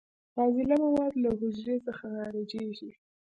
[0.33, 2.91] فاضله مواد له حجرې څخه خارجیږي.